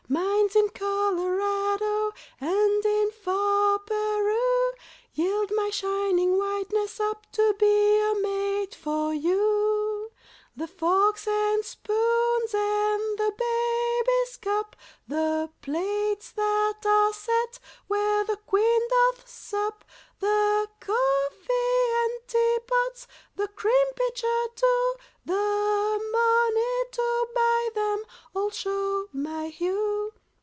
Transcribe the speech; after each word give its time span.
Mines 0.09 0.57
in 0.57 0.67
Colorado, 0.69 2.11
And 2.41 2.85
in 2.85 3.11
far 3.11 3.79
Peru, 3.79 4.73
Yield 5.13 5.49
my 5.55 5.69
shining 5.69 6.37
whiteness 6.37 6.99
up 6.99 7.31
To 7.31 7.53
be 7.57 7.97
a 7.99 8.13
mate 8.15 8.75
for 8.75 9.13
you. 9.13 10.11
The 10.57 10.67
forks 10.67 11.25
and 11.27 11.63
spoons, 11.63 12.53
And 12.53 13.17
the 13.17 13.33
baby's 13.37 14.35
cup, 14.35 14.75
The 15.07 15.49
plates 15.61 16.31
that 16.33 16.85
are 16.85 17.13
set 17.13 17.59
Where 17.87 18.25
the 18.25 18.35
Queen 18.35 18.81
doth 18.89 19.27
sup, 19.29 19.85
The 20.19 20.67
coffee 20.81 21.81
and 22.03 22.13
teapots, 22.27 23.07
The 23.37 23.47
cream 23.47 23.93
pitcher, 23.95 24.27
too, 24.55 24.95
The 25.23 26.01
money 26.11 26.89
to 26.91 27.27
buy 27.33 27.69
them, 27.73 28.05
All 28.33 28.49
show 28.49 29.07
my 29.13 29.47
hue. 29.47 30.13